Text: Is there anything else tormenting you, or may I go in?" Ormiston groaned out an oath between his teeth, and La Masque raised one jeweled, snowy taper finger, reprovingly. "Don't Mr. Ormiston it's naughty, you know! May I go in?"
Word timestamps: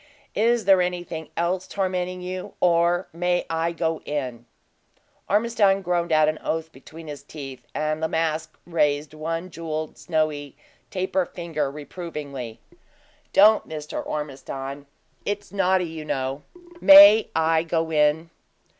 Is 0.33 0.65
there 0.65 0.81
anything 0.81 1.29
else 1.37 1.67
tormenting 1.67 2.21
you, 2.21 2.55
or 2.59 3.07
may 3.13 3.45
I 3.51 3.71
go 3.71 3.99
in?" 4.03 4.47
Ormiston 5.29 5.83
groaned 5.83 6.11
out 6.11 6.27
an 6.27 6.39
oath 6.41 6.71
between 6.71 7.05
his 7.05 7.21
teeth, 7.21 7.67
and 7.75 8.01
La 8.01 8.07
Masque 8.07 8.57
raised 8.65 9.13
one 9.13 9.51
jeweled, 9.51 9.99
snowy 9.99 10.57
taper 10.89 11.27
finger, 11.27 11.69
reprovingly. 11.69 12.59
"Don't 13.31 13.69
Mr. 13.69 14.03
Ormiston 14.03 14.87
it's 15.23 15.51
naughty, 15.51 15.85
you 15.85 16.03
know! 16.03 16.41
May 16.81 17.29
I 17.35 17.61
go 17.61 17.91
in?" 17.91 18.31